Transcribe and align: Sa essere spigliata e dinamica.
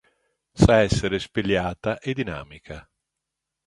Sa 0.55 0.79
essere 0.81 1.19
spigliata 1.19 1.99
e 1.99 2.15
dinamica. 2.15 2.89